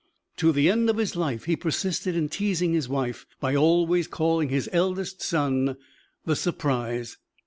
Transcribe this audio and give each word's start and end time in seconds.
To 0.37 0.51
the 0.51 0.67
end 0.67 0.89
of 0.89 0.97
his 0.97 1.15
life 1.15 1.43
he 1.43 1.55
persisted 1.55 2.15
in 2.15 2.27
teasing 2.27 2.73
his 2.73 2.89
wife 2.89 3.27
by 3.39 3.55
always 3.55 4.07
calling 4.07 4.49
his 4.49 4.67
eldest 4.73 5.21
son 5.21 5.77
"The 6.25 6.35
Surprise." 6.35 7.17